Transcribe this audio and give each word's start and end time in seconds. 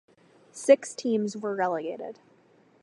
Six 0.51 0.95
teams 0.95 1.37
were 1.37 1.53
relegated. 1.53 2.17